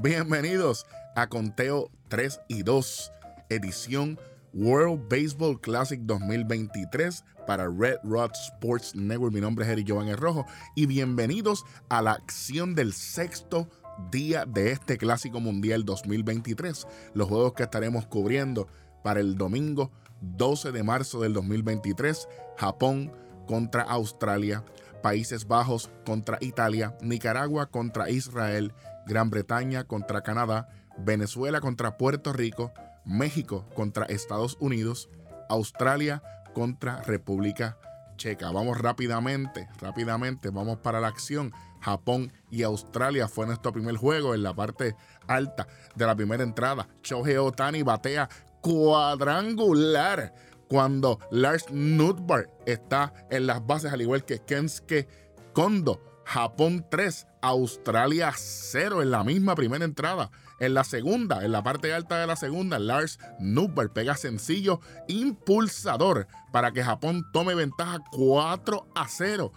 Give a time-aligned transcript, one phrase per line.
[0.00, 3.12] Bienvenidos a Conteo 3 y 2,
[3.48, 4.16] edición
[4.54, 9.34] World Baseball Classic 2023 para Red Rod Sports Network.
[9.34, 13.68] Mi nombre es Eric Giovanni Rojo y bienvenidos a la acción del sexto
[14.12, 16.86] día de este Clásico Mundial 2023.
[17.14, 18.68] Los juegos que estaremos cubriendo
[19.02, 19.90] para el domingo
[20.20, 23.10] 12 de marzo del 2023, Japón
[23.48, 24.62] contra Australia,
[25.02, 28.72] Países Bajos contra Italia, Nicaragua contra Israel,
[29.08, 32.72] Gran Bretaña contra Canadá, Venezuela contra Puerto Rico,
[33.04, 35.08] México contra Estados Unidos,
[35.48, 36.22] Australia
[36.54, 37.78] contra República
[38.16, 38.50] Checa.
[38.50, 41.52] Vamos rápidamente, rápidamente, vamos para la acción.
[41.80, 44.94] Japón y Australia fue nuestro primer juego en la parte
[45.26, 46.88] alta de la primera entrada.
[47.02, 48.28] Shohei Otani batea
[48.60, 50.34] cuadrangular
[50.68, 55.08] cuando Lars Nutbar está en las bases, al igual que Kensuke
[55.54, 56.02] Kondo.
[56.24, 60.30] Japón 3, Australia 0 en la misma primera entrada.
[60.60, 66.26] En la segunda, en la parte alta de la segunda, Lars Nutbar pega sencillo impulsador
[66.52, 69.52] para que Japón tome ventaja 4 a 0.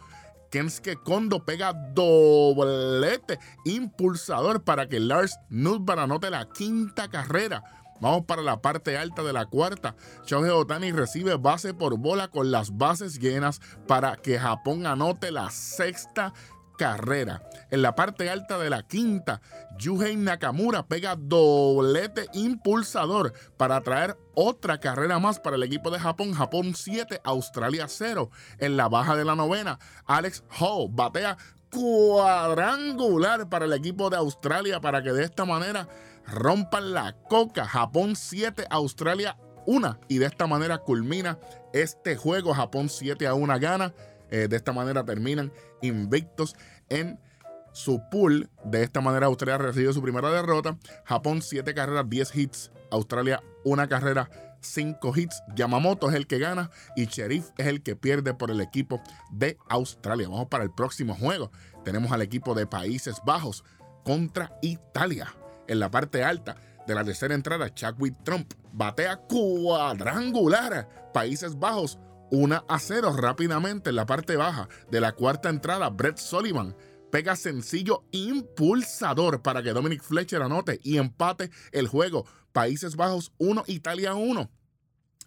[0.51, 7.63] Kensuke Kondo pega doblete impulsador para que Lars Nutbar anote la quinta carrera
[8.01, 9.95] Vamos para la parte alta de la cuarta.
[10.25, 15.51] Shohei Otani recibe base por bola con las bases llenas para que Japón anote la
[15.51, 16.33] sexta
[16.81, 17.43] carrera.
[17.69, 19.39] En la parte alta de la quinta,
[19.77, 26.33] Yuhei Nakamura pega doblete impulsador para traer otra carrera más para el equipo de Japón.
[26.33, 28.31] Japón 7, Australia 0.
[28.57, 31.37] En la baja de la novena, Alex Hall batea
[31.69, 35.87] cuadrangular para el equipo de Australia para que de esta manera
[36.25, 37.67] rompan la coca.
[37.67, 39.37] Japón 7, Australia
[39.67, 39.99] 1.
[40.07, 41.37] Y de esta manera culmina
[41.73, 42.55] este juego.
[42.55, 43.93] Japón 7 a 1 gana.
[44.31, 46.55] Eh, de esta manera terminan invictos
[46.91, 47.19] en
[47.73, 48.49] su pool.
[48.63, 50.77] De esta manera Australia recibe su primera derrota.
[51.05, 52.71] Japón 7 carreras, 10 hits.
[52.91, 55.41] Australia 1 carrera, 5 hits.
[55.55, 59.57] Yamamoto es el que gana y Sheriff es el que pierde por el equipo de
[59.69, 60.27] Australia.
[60.29, 61.51] Vamos para el próximo juego.
[61.83, 63.63] Tenemos al equipo de Países Bajos
[64.03, 65.33] contra Italia
[65.67, 71.11] en la parte alta de la tercera entrada, Chadwick Trump batea cuadrangular.
[71.13, 71.99] Países Bajos
[72.31, 75.89] 1 a 0 rápidamente en la parte baja de la cuarta entrada.
[75.89, 76.75] Brett Sullivan
[77.11, 82.25] pega sencillo impulsador para que Dominic Fletcher anote y empate el juego.
[82.53, 84.49] Países Bajos 1, Italia 1.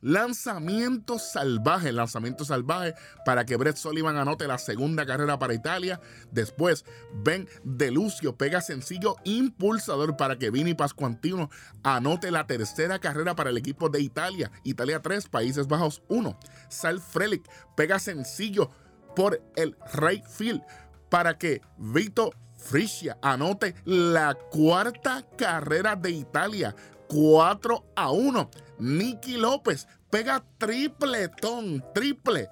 [0.04, 2.92] Lanzamiento salvaje, lanzamiento salvaje
[3.24, 5.98] para que Brett Sullivan anote la segunda carrera para Italia.
[6.30, 6.84] Después,
[7.14, 11.48] Ben Delucio pega sencillo impulsador para que Vini Pascuantino
[11.82, 14.52] anote la tercera carrera para el equipo de Italia.
[14.62, 16.38] Italia 3, Países Bajos 1.
[16.68, 18.70] Sal Frelick pega sencillo
[19.16, 20.60] por el right field
[21.08, 22.30] para que Vito
[22.64, 26.74] Frisia anote la cuarta carrera de Italia.
[27.14, 28.50] 4 a 1.
[28.80, 32.48] Nicky López pega tripletón, triple,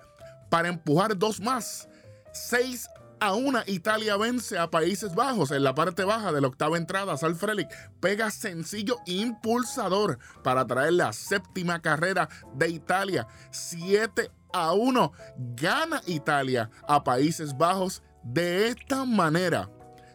[0.50, 1.89] para empujar dos más.
[2.33, 6.77] 6 a 1 Italia vence a Países Bajos en la parte baja de la octava
[6.77, 7.17] entrada.
[7.17, 13.27] Sal Frelick pega sencillo impulsador para traer la séptima carrera de Italia.
[13.50, 15.12] 7 a 1
[15.56, 19.69] gana Italia a Países Bajos de esta manera.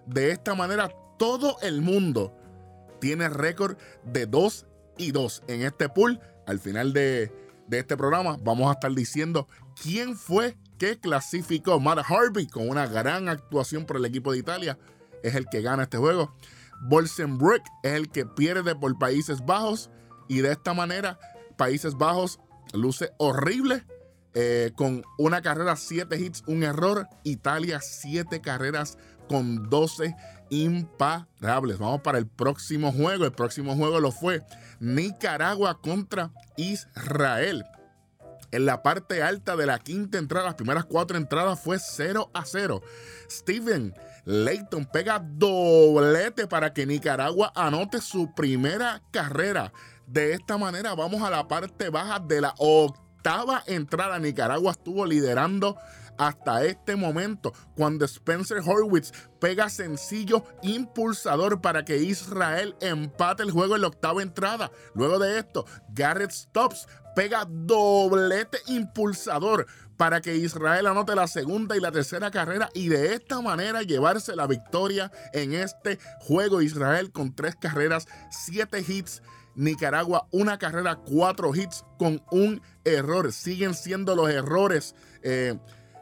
[0.06, 2.37] De esta manera todo el mundo
[3.00, 4.66] tiene récord de 2
[4.98, 6.20] y 2 en este pool.
[6.46, 7.32] Al final de,
[7.72, 9.48] este programa vamos a estar diciendo
[9.82, 11.80] quién fue que clasificó.
[11.80, 14.78] Matt Harvey con una gran actuación por el equipo de Italia
[15.24, 16.34] es el que gana este juego.
[16.82, 19.90] Bolsenbroek es el que pierde por Países Bajos
[20.28, 21.20] y de esta manera
[21.58, 22.40] Países Bajos
[22.74, 23.84] luce horrible
[24.40, 27.08] eh, con una carrera, 7 hits, un error.
[27.24, 30.16] Italia, 7 carreras con 12
[30.50, 31.78] imparables.
[31.78, 33.26] Vamos para el próximo juego.
[33.26, 34.44] El próximo juego lo fue
[34.80, 37.66] Nicaragua contra Israel.
[38.52, 42.46] En la parte alta de la quinta entrada, las primeras cuatro entradas fue 0 a
[42.46, 42.82] 0.
[43.30, 43.94] Steven
[44.24, 49.74] Leighton pega doblete para que Nicaragua anote su primera carrera.
[50.06, 54.18] De esta manera vamos a la parte baja de la octava entrada.
[54.20, 55.78] Nicaragua estuvo liderando
[56.18, 63.76] hasta este momento, cuando Spencer Horwitz pega sencillo impulsador para que Israel empate el juego
[63.76, 64.72] en la octava entrada.
[64.94, 69.66] Luego de esto, Garrett Stops pega doblete impulsador
[69.98, 74.36] para que Israel anote la segunda y la tercera carrera y de esta manera llevarse
[74.36, 76.62] la victoria en este juego.
[76.62, 79.22] Israel con tres carreras, siete hits.
[79.56, 83.34] Nicaragua una carrera, cuatro hits con un error.
[83.34, 84.94] Siguen siendo los errores.
[85.24, 85.58] Eh,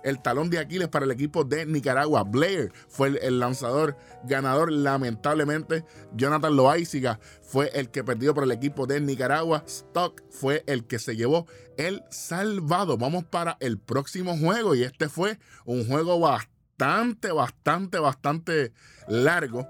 [0.06, 2.24] el talón de Aquiles para el equipo de Nicaragua.
[2.24, 4.72] Blair fue el, lanzador ganador.
[4.72, 9.63] Lamentablemente, Jonathan Loaiziga fue el que perdió por el equipo de Nicaragua.
[9.66, 11.48] Stock fue el que se llevó
[11.78, 12.98] el salvado.
[12.98, 18.74] Vamos para el próximo juego y este fue un juego bastante, bastante, bastante
[19.07, 19.68] largo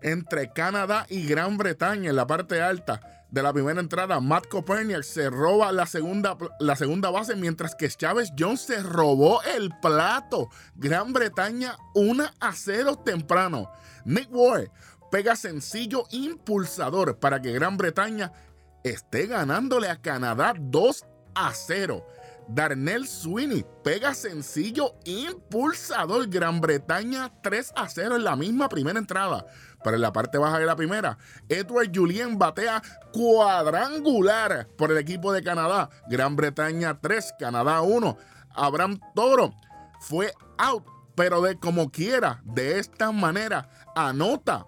[0.00, 5.02] entre Canadá y Gran Bretaña en la parte alta de la primera entrada, Matt Koperniak
[5.02, 10.48] se roba la segunda, la segunda base, mientras que Chávez Jones se robó el plato.
[10.74, 13.70] Gran Bretaña 1 a 0 temprano.
[14.04, 14.70] Nick Ward
[15.10, 18.32] pega sencillo impulsador para que Gran Bretaña
[18.82, 21.04] esté ganándole a Canadá 2
[21.34, 22.06] a 0.
[22.48, 29.46] Darnell Sweeney pega sencillo impulsador Gran Bretaña 3 a 0 en la misma primera entrada.
[29.84, 31.18] Pero en la parte baja de la primera,
[31.48, 35.90] Edward Julien batea cuadrangular por el equipo de Canadá.
[36.08, 38.16] Gran Bretaña 3, Canadá 1.
[38.50, 39.54] Abraham Toro
[40.00, 40.84] fue out,
[41.14, 44.66] pero de como quiera, de esta manera, anota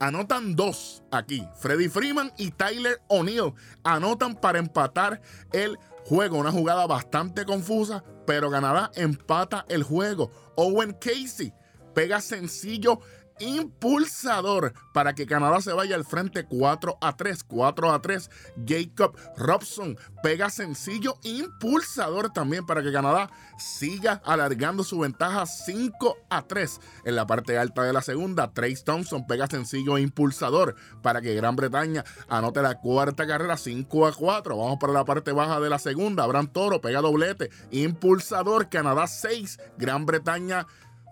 [0.00, 1.46] anotan dos aquí.
[1.56, 5.20] Freddy Freeman y Tyler O'Neill anotan para empatar
[5.52, 5.78] el
[6.08, 6.38] juego.
[6.38, 10.30] Una jugada bastante confusa, pero Canadá empata el juego.
[10.56, 11.52] Owen Casey
[11.94, 13.00] pega sencillo
[13.40, 17.44] impulsador para que Canadá se vaya al frente 4 a 3.
[17.44, 18.30] 4 a 3.
[18.66, 26.42] Jacob Robson pega sencillo impulsador también para que Canadá siga alargando su ventaja 5 a
[26.42, 26.80] 3.
[27.04, 31.56] En la parte alta de la segunda, Trace Thompson pega sencillo impulsador para que Gran
[31.56, 34.56] Bretaña anote la cuarta carrera 5 a 4.
[34.56, 36.24] Vamos para la parte baja de la segunda.
[36.24, 38.68] Abraham Toro pega doblete impulsador.
[38.68, 39.58] Canadá 6.
[39.76, 40.66] Gran Bretaña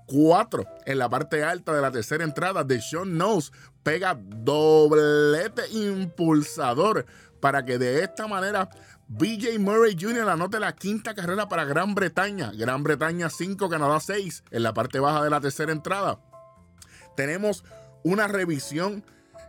[0.06, 7.06] 4 en la parte alta de la tercera entrada de Sean Knowles pega doblete impulsador
[7.40, 8.68] para que de esta manera
[9.08, 10.28] BJ Murray Jr.
[10.28, 12.50] anote la quinta carrera para Gran Bretaña.
[12.52, 16.18] Gran Bretaña 5, Canadá 6 en la parte baja de la tercera entrada.
[17.16, 17.64] Tenemos
[18.02, 19.04] una revisión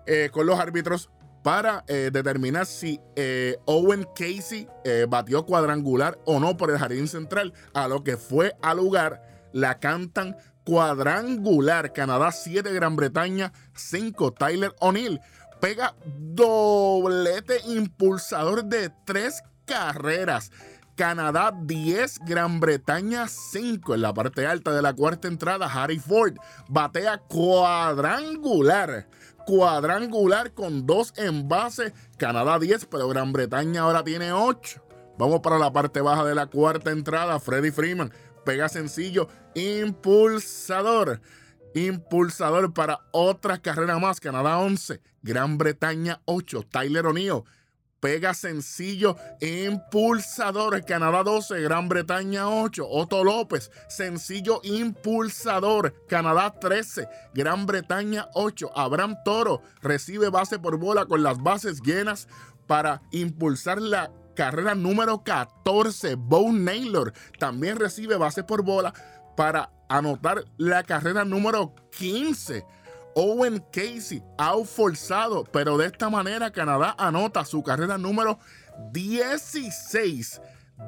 [0.06, 1.10] eh, con los árbitros
[1.44, 4.68] para eh, determinar si eh, Owen Casey
[5.08, 9.80] batió cuadrangular o no por el jardín central, a lo que fue al lugar la
[9.80, 11.92] cantan cuadrangular.
[11.92, 14.34] Canadá 7, Gran Bretaña 5.
[14.34, 15.20] Tyler O'Neill
[15.60, 20.52] pega doblete impulsador de tres carreras.
[20.96, 23.96] Canadá 10, Gran Bretaña 5.
[23.96, 26.36] En la parte alta de la cuarta entrada, Harry Ford
[26.70, 29.08] batea cuadrangular.
[29.46, 31.94] Cuadrangular con dos envases.
[32.18, 34.84] Canadá 10, pero Gran Bretaña ahora tiene 8.
[35.18, 37.40] Vamos para la parte baja de la cuarta entrada.
[37.40, 38.14] Freddy Freeman
[38.48, 41.20] pega sencillo, impulsador.
[41.76, 44.22] Impulsador para otra carrera más.
[44.22, 47.44] Canadá 11, Gran Bretaña 8, Tyler O'Neill.
[48.00, 50.86] Pega sencillo, impulsador.
[50.86, 52.88] Canadá 12, Gran Bretaña 8.
[52.90, 55.94] Otto López, sencillo, impulsador.
[56.08, 58.72] Canadá 13, Gran Bretaña 8.
[58.74, 62.30] Abraham Toro recibe base por bola con las bases llenas
[62.66, 68.94] para impulsar la carrera número 14, Bo Naylor también recibe base por bola
[69.36, 72.64] para anotar la carrera número 15.
[73.16, 78.38] Owen Casey ha forzado, pero de esta manera Canadá anota su carrera número
[78.92, 80.40] 16.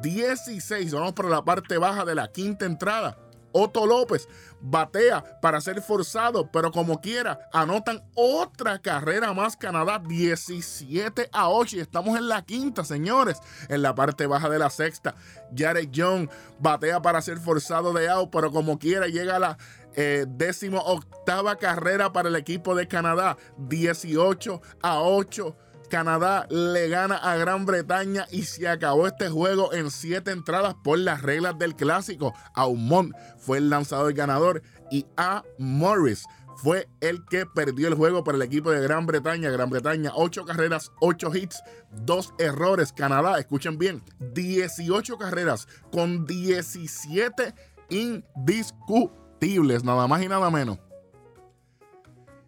[0.03, 0.93] 16.
[0.93, 3.17] Vamos por la parte baja de la quinta entrada.
[3.51, 4.27] Otto López
[4.61, 11.77] batea para ser forzado, pero como quiera, anotan otra carrera más Canadá, 17 a 8.
[11.77, 13.39] Y estamos en la quinta, señores.
[13.69, 15.15] En la parte baja de la sexta,
[15.55, 16.29] Jared Young
[16.59, 19.57] batea para ser forzado de out, pero como quiera, llega a la
[19.95, 25.55] eh, décimo octava carrera para el equipo de Canadá, 18 a 8.
[25.89, 30.99] Canadá le gana a Gran Bretaña y se acabó este juego en siete entradas por
[30.99, 32.33] las reglas del clásico.
[32.53, 35.43] Aumont fue el lanzador ganador y A.
[35.57, 36.25] Morris
[36.57, 39.49] fue el que perdió el juego para el equipo de Gran Bretaña.
[39.49, 42.93] Gran Bretaña, ocho carreras, ocho hits, dos errores.
[42.93, 47.53] Canadá, escuchen bien, 18 carreras con 17
[47.89, 50.79] indiscutibles, nada más y nada menos.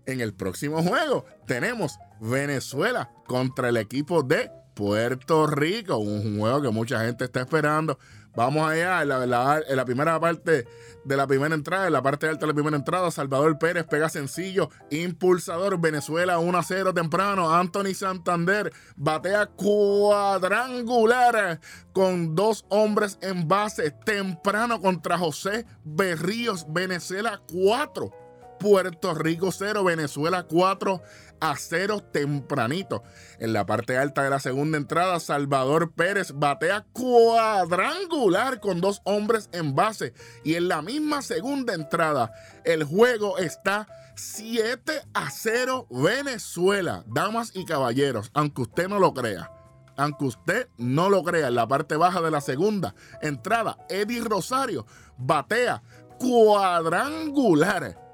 [0.06, 5.98] En el próximo juego tenemos Venezuela contra el equipo de Puerto Rico.
[5.98, 7.98] Un juego que mucha gente está esperando.
[8.36, 10.66] Vamos allá, en la, primera parte
[11.04, 14.08] de la primera entrada, en la parte alta de la primera entrada, Salvador Pérez pega
[14.08, 21.60] sencillo, impulsador, Venezuela 1 a 0 temprano, Anthony Santander batea cuadrangular
[21.92, 28.21] con dos hombres en base temprano contra José Berríos, Venezuela 4
[28.62, 31.02] Puerto Rico 0, Venezuela 4
[31.40, 33.02] a 0 tempranito.
[33.40, 39.50] En la parte alta de la segunda entrada, Salvador Pérez batea cuadrangular con dos hombres
[39.52, 40.14] en base.
[40.44, 42.32] Y en la misma segunda entrada,
[42.64, 47.04] el juego está 7 a 0 Venezuela.
[47.08, 49.52] Damas y caballeros, aunque usted no lo crea.
[49.98, 54.86] Aunque usted no lo crea, en la parte baja de la segunda entrada, Eddie Rosario
[55.18, 55.82] batea
[56.20, 58.11] cuadrangular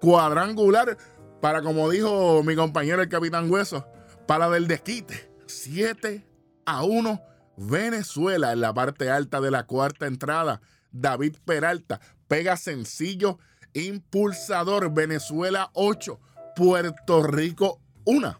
[0.00, 0.96] cuadrangular
[1.40, 3.86] para, como dijo mi compañero el capitán Hueso,
[4.26, 5.28] para del desquite.
[5.46, 6.26] 7
[6.66, 7.22] a 1
[7.58, 10.60] Venezuela en la parte alta de la cuarta entrada.
[10.92, 13.38] David Peralta pega sencillo,
[13.74, 14.94] impulsador.
[14.94, 16.20] Venezuela 8,
[16.54, 18.38] Puerto Rico 1.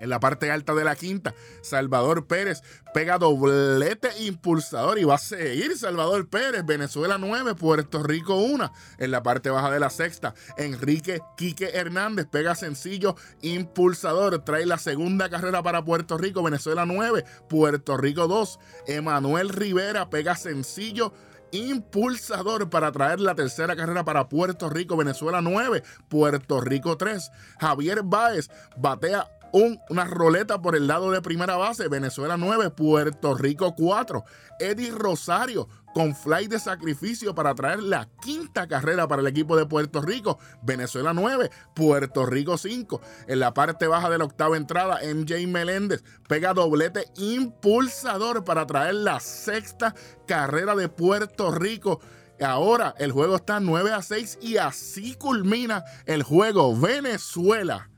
[0.00, 5.18] En la parte alta de la quinta, Salvador Pérez pega doblete impulsador y va a
[5.18, 6.64] seguir Salvador Pérez.
[6.64, 8.72] Venezuela 9, Puerto Rico 1.
[8.98, 14.44] En la parte baja de la sexta, Enrique Quique Hernández pega sencillo impulsador.
[14.44, 16.42] Trae la segunda carrera para Puerto Rico.
[16.42, 18.58] Venezuela 9, Puerto Rico 2.
[18.86, 21.12] Emanuel Rivera pega sencillo
[21.54, 27.30] impulsador para traer la tercera carrera para Puerto Rico, Venezuela 9, Puerto Rico 3.
[27.60, 33.74] Javier Báez batea una roleta por el lado de primera base, Venezuela 9, Puerto Rico
[33.76, 34.24] 4.
[34.58, 39.64] Eddie Rosario con fly de sacrificio para traer la quinta carrera para el equipo de
[39.64, 40.40] Puerto Rico.
[40.62, 43.00] Venezuela 9, Puerto Rico 5.
[43.28, 48.94] En la parte baja de la octava entrada, MJ Meléndez pega doblete impulsador para traer
[48.96, 49.94] la sexta
[50.26, 52.00] carrera de Puerto Rico.
[52.40, 57.88] Ahora el juego está 9 a 6 y así culmina el juego Venezuela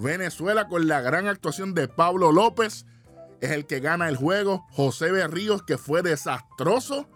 [0.00, 2.86] Venezuela con la gran actuación de Pablo López
[3.42, 4.66] es el que gana el juego.
[4.70, 7.06] José Berríos, que fue desastroso,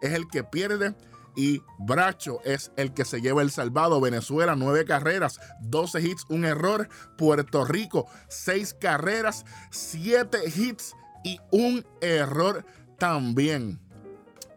[0.00, 0.94] es el que pierde.
[1.36, 4.00] Y Bracho es el que se lleva el salvado.
[4.00, 6.88] Venezuela, nueve carreras, 12 hits, un error.
[7.18, 12.64] Puerto Rico, seis carreras, siete hits y un error
[12.98, 13.78] también.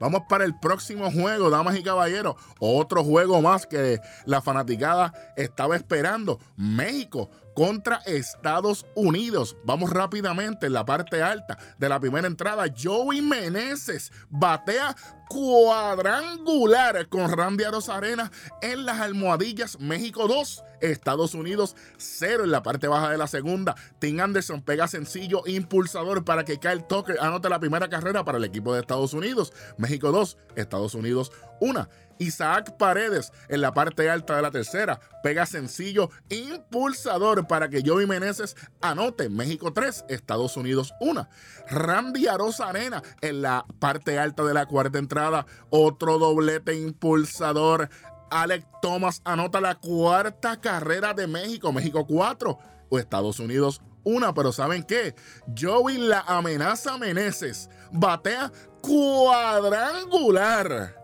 [0.03, 2.35] Vamos para el próximo juego, damas y caballeros.
[2.59, 6.41] Otro juego más que la fanaticada estaba esperando.
[6.57, 9.55] México contra Estados Unidos.
[9.63, 12.65] Vamos rápidamente en la parte alta de la primera entrada.
[12.77, 14.93] Joey Meneses batea
[15.29, 19.79] cuadrangular con Randy Arozarena en las almohadillas.
[19.79, 23.75] México 2, Estados Unidos 0 en la parte baja de la segunda.
[23.99, 28.43] Tim Anderson pega sencillo impulsador para que Kyle Tucker anote la primera carrera para el
[28.43, 29.53] equipo de Estados Unidos.
[29.77, 31.87] México 2, Estados Unidos 1.
[32.19, 34.99] Isaac Paredes en la parte alta de la tercera.
[35.21, 39.29] Pega sencillo impulsador para que Joey Meneses anote.
[39.29, 41.27] México 3, Estados Unidos 1.
[41.69, 45.45] Randy Arosa Arena en la parte alta de la cuarta entrada.
[45.69, 47.89] Otro doblete impulsador.
[48.29, 51.71] Alex Thomas anota la cuarta carrera de México.
[51.71, 54.33] México 4 o Estados Unidos 1.
[54.33, 55.15] Pero ¿saben qué?
[55.57, 57.69] Joey la amenaza Meneses.
[57.91, 58.51] Batea
[58.81, 61.02] cuadrangular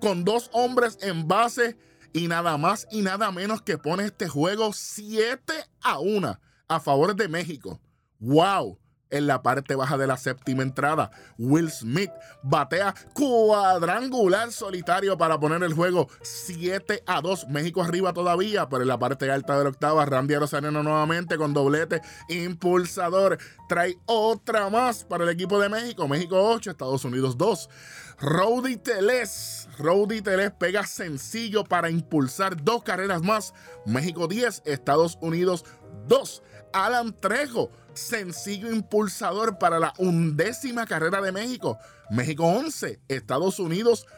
[0.00, 1.76] con dos hombres en base
[2.12, 5.52] y nada más y nada menos que pone este juego 7
[5.82, 7.80] a 1 a favor de México.
[8.18, 8.78] ¡Wow!
[9.10, 12.10] En la parte baja de la séptima entrada, Will Smith
[12.42, 17.48] batea cuadrangular solitario para poner el juego 7 a 2.
[17.48, 21.54] México arriba todavía, pero en la parte alta de la octava, Randy Arozarena nuevamente con
[21.54, 23.38] doblete impulsador.
[23.66, 26.06] Trae otra más para el equipo de México.
[26.06, 27.70] México 8, Estados Unidos 2.
[28.20, 29.68] Rowdy Teles.
[29.78, 33.54] Rowdy Teles pega sencillo para impulsar dos carreras más.
[33.86, 35.64] México 10, Estados Unidos
[36.08, 36.42] 2.
[36.72, 41.78] Alan Trejo, sencillo impulsador para la undécima carrera de México.
[42.10, 44.17] México 11, Estados Unidos 2.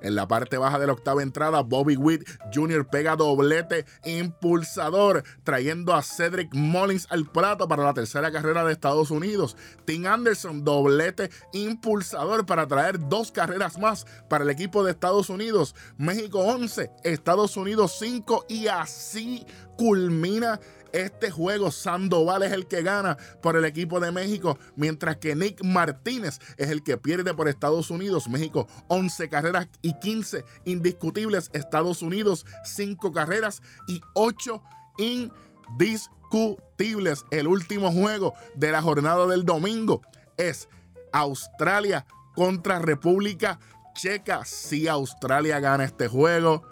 [0.00, 2.86] En la parte baja de la octava entrada, Bobby Witt Jr.
[2.88, 9.12] pega doblete impulsador, trayendo a Cedric Mullins al plato para la tercera carrera de Estados
[9.12, 9.56] Unidos.
[9.84, 15.76] Tim Anderson, doblete impulsador para traer dos carreras más para el equipo de Estados Unidos.
[15.96, 19.46] México 11, Estados Unidos 5 y así
[19.76, 20.58] culmina
[20.94, 25.64] este juego Sandoval es el que gana por el equipo de México, mientras que Nick
[25.64, 28.28] Martínez es el que pierde por Estados Unidos.
[28.28, 31.50] México 11 carreras y 15 indiscutibles.
[31.52, 34.62] Estados Unidos 5 carreras y 8
[34.98, 37.24] indiscutibles.
[37.32, 40.00] El último juego de la jornada del domingo
[40.36, 40.68] es
[41.12, 43.58] Australia contra República
[43.94, 44.44] Checa.
[44.44, 46.62] Si Australia gana este juego,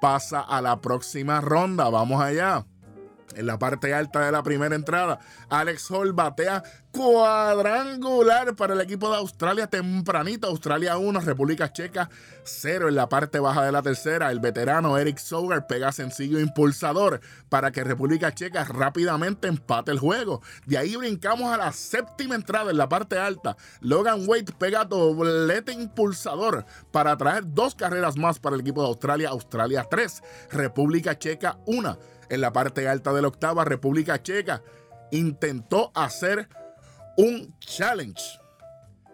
[0.00, 1.88] pasa a la próxima ronda.
[1.88, 2.64] Vamos allá.
[3.34, 9.10] En la parte alta de la primera entrada, Alex Hall batea cuadrangular para el equipo
[9.10, 10.46] de Australia tempranito.
[10.46, 12.10] Australia 1, República Checa
[12.44, 14.30] 0 en la parte baja de la tercera.
[14.30, 20.42] El veterano Eric Sogar pega sencillo impulsador para que República Checa rápidamente empate el juego.
[20.66, 23.56] De ahí brincamos a la séptima entrada en la parte alta.
[23.80, 29.30] Logan Wade pega doblete impulsador para traer dos carreras más para el equipo de Australia.
[29.30, 34.62] Australia 3, República Checa 1 en la parte alta de la octava, República Checa
[35.10, 36.48] intentó hacer
[37.18, 38.40] un challenge.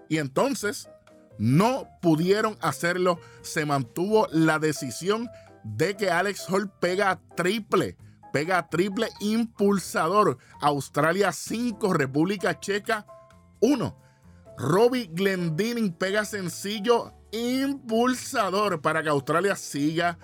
[0.09, 0.89] Y entonces
[1.37, 3.19] no pudieron hacerlo.
[3.43, 5.29] Se mantuvo la decisión
[5.65, 7.97] de que Alex Hall pega triple.
[8.33, 10.39] Pega triple impulsador.
[10.61, 13.05] Australia 5, República Checa
[13.61, 13.99] 1.
[14.59, 20.19] Robbie Glendinning pega sencillo impulsador para que Australia siga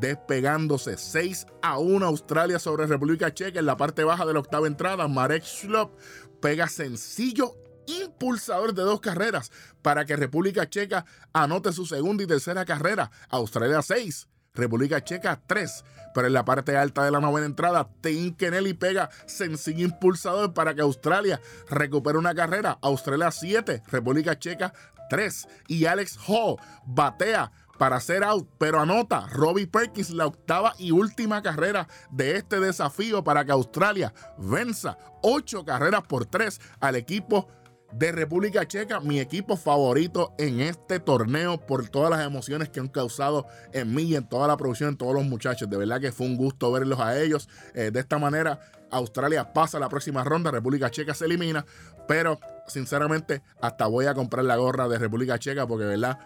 [0.00, 4.66] despegándose 6 a 1 Australia sobre República Checa en la parte baja de la octava
[4.66, 5.08] entrada.
[5.08, 5.98] Marek Schlop
[6.40, 9.50] pega sencillo impulsador de dos carreras
[9.82, 13.10] para que República Checa anote su segunda y tercera carrera.
[13.28, 15.84] Australia 6, República Checa 3.
[16.14, 20.74] Pero en la parte alta de la novena entrada, Tim Kennelly pega sencillo impulsador para
[20.74, 22.78] que Australia recupere una carrera.
[22.82, 24.72] Australia 7, República Checa
[25.10, 25.46] 3.
[25.68, 31.42] Y Alex Hall batea para hacer out, pero anota Robbie Perkins la octava y última
[31.42, 37.48] carrera de este desafío para que Australia venza ocho carreras por tres al equipo
[37.92, 42.88] de República Checa, mi equipo favorito en este torneo por todas las emociones que han
[42.88, 45.70] causado en mí y en toda la producción, en todos los muchachos.
[45.70, 47.48] De verdad que fue un gusto verlos a ellos.
[47.74, 51.64] Eh, de esta manera, Australia pasa a la próxima ronda, República Checa se elimina,
[52.06, 56.18] pero sinceramente hasta voy a comprar la gorra de República Checa porque, verdad,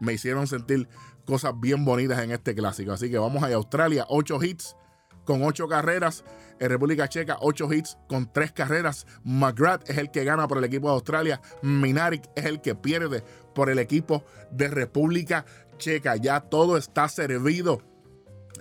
[0.00, 0.88] me hicieron sentir
[1.24, 2.92] cosas bien bonitas en este clásico.
[2.92, 4.76] Así que vamos a Australia, 8 hits
[5.24, 6.24] con 8 carreras.
[6.58, 9.06] En República Checa, 8 hits con 3 carreras.
[9.24, 11.40] McGrath es el que gana por el equipo de Australia.
[11.62, 13.22] Minarik es el que pierde
[13.54, 15.44] por el equipo de República
[15.76, 16.16] Checa.
[16.16, 17.82] Ya todo está servido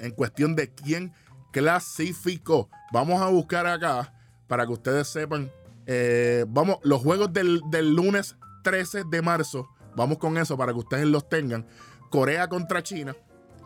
[0.02, 1.14] en cuestión de quién
[1.54, 2.70] clasificó.
[2.92, 4.14] Vamos a buscar acá
[4.48, 5.50] para que ustedes sepan.
[5.86, 10.78] Eh, vamos, los juegos del, del lunes 13 de marzo Vamos con eso para que
[10.78, 11.66] ustedes los tengan.
[12.12, 13.16] Corea contra China,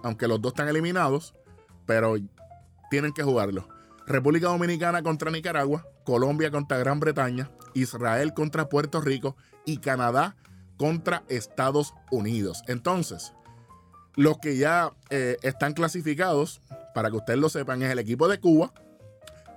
[0.02, 1.36] aunque los dos están eliminados,
[1.86, 2.16] pero
[2.90, 3.68] tienen que jugarlo.
[4.08, 10.38] República Dominicana contra Nicaragua, Colombia contra Gran Bretaña, Israel contra Puerto Rico y Canadá
[10.78, 12.64] contra Estados Unidos.
[12.68, 13.34] Entonces,
[14.16, 16.62] los que ya eh, están clasificados,
[16.96, 18.72] para que ustedes lo sepan, es el equipo de Cuba,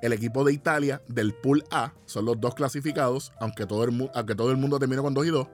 [0.02, 4.34] el equipo de Italia del Pool A, son los dos clasificados, aunque todo el, aunque
[4.34, 5.48] todo el mundo terminó con 2 y 2.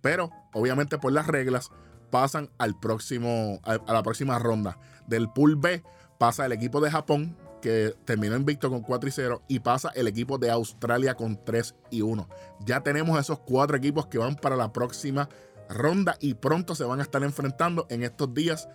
[0.00, 1.70] Pero obviamente por las reglas
[2.10, 4.78] pasan al próximo, a, la próxima ronda.
[5.06, 5.82] Del pool B
[6.18, 10.06] pasa el equipo de Japón, que terminó invicto con 4 y 0, y pasa el
[10.06, 12.28] equipo de Australia con 3 y 1.
[12.64, 15.28] Ya tenemos esos cuatro equipos que van para la próxima
[15.68, 18.68] ronda y pronto se van a estar enfrentando en estos días.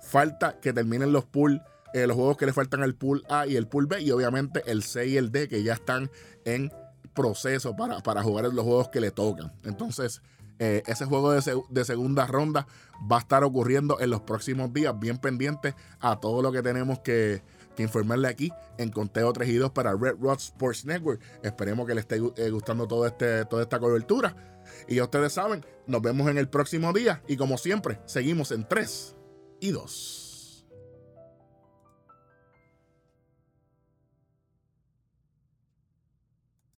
[0.00, 1.62] Falta que terminen los pool,
[1.92, 4.62] eh, los juegos que le faltan al pool A y el pool B, y obviamente
[4.66, 6.10] el C y el D que ya están
[6.44, 6.72] en
[7.14, 9.52] proceso para, para jugar los juegos que le tocan.
[9.64, 10.22] Entonces,
[10.58, 12.66] eh, ese juego de, segunda ronda
[13.10, 17.00] va a estar ocurriendo en los próximos días, bien pendiente a todo lo que tenemos
[17.00, 17.42] que,
[17.78, 21.20] informarle aquí en Conteo 3 y 2 para Red Rod Sports Network.
[21.44, 24.34] Esperemos que les esté eh, gustando todo este, toda esta cobertura.
[24.88, 28.66] Y ya ustedes saben, nos vemos en el próximo día y como siempre, seguimos en
[28.66, 29.14] 3
[29.60, 30.27] y 2.